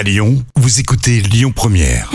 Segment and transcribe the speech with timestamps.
[0.00, 2.08] À Lyon, vous écoutez Lyon Première.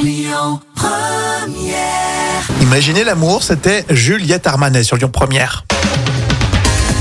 [2.63, 5.65] Imaginez l'amour, c'était Juliette Armanet sur Lyon Première.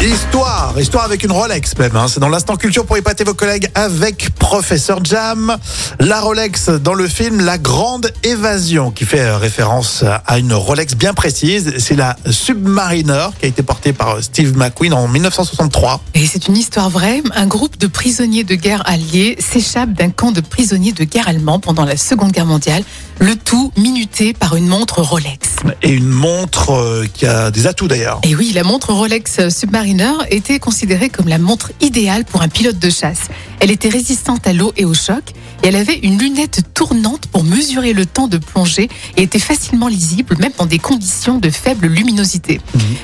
[0.03, 1.97] Histoire, histoire avec une Rolex même.
[1.97, 2.07] hein.
[2.09, 5.57] C'est dans l'instant culture pour épater vos collègues avec Professeur Jam.
[5.99, 10.95] La Rolex dans le film La Grande Évasion, qui fait euh, référence à une Rolex
[10.95, 11.73] bien précise.
[11.79, 16.03] C'est la Submariner qui a été portée par euh, Steve McQueen en 1963.
[16.13, 17.23] Et c'est une histoire vraie.
[17.35, 21.61] Un groupe de prisonniers de guerre alliés s'échappe d'un camp de prisonniers de guerre allemands
[21.61, 22.85] pendant la Seconde Guerre mondiale.
[23.21, 25.49] Le tout minuté par une montre Rolex.
[25.83, 28.21] Et une montre euh, qui a des atouts d'ailleurs.
[28.25, 29.94] Et oui, la montre Rolex Submariner
[30.31, 33.29] était considérée comme la montre idéale pour un pilote de chasse.
[33.61, 35.23] Elle était résistante à l'eau et au choc
[35.63, 39.89] et elle avait une lunette tournante pour mesurer le temps de plongée et était facilement
[39.89, 42.61] lisible même dans des conditions de faible luminosité.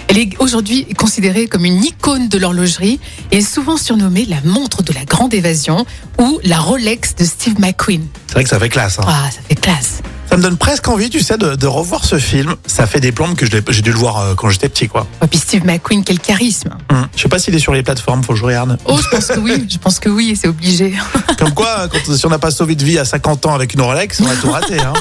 [0.09, 2.99] Elle est aujourd'hui considérée comme une icône de l'horlogerie
[3.31, 5.87] et est souvent surnommée la montre de la grande évasion
[6.19, 8.03] ou la Rolex de Steve McQueen.
[8.27, 8.99] C'est vrai que ça fait classe.
[8.99, 9.05] hein.
[9.07, 10.00] Ah, ça fait classe.
[10.41, 12.55] Me donne presque envie, tu sais, de, de revoir ce film.
[12.65, 15.07] Ça fait des plombes que j'ai dû le voir euh, quand j'étais petit, quoi.
[15.23, 16.71] Et puis Steve McQueen, quel charisme.
[16.89, 17.07] Hum.
[17.15, 18.79] Je sais pas s'il est sur les plateformes, faut que je regarde.
[18.87, 20.95] Oh, je pense que oui, je pense que oui, et c'est obligé.
[21.39, 23.83] Comme quoi, quand, si on n'a pas sauvé de vie à 50 ans avec une
[23.83, 24.81] Rolex, on a tout raté.
[24.81, 24.95] Hein.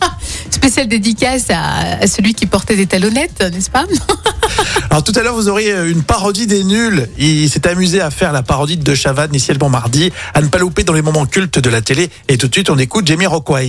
[0.50, 3.84] Spéciale dédicace à, à celui qui portait des talonnettes, n'est-ce pas?
[4.90, 7.06] Alors tout à l'heure, vous auriez une parodie des nuls.
[7.18, 10.56] Il s'est amusé à faire la parodie de Chavannes, ici le mardi, à ne pas
[10.56, 12.08] louper dans les moments cultes de la télé.
[12.28, 13.68] Et tout de suite, on écoute Jamie Rockway.